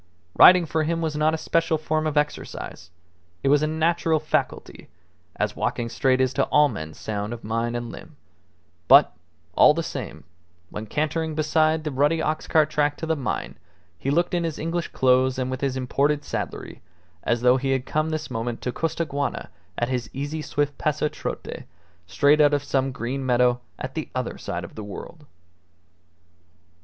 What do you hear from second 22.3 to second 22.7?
out of